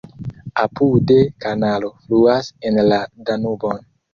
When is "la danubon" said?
2.89-3.89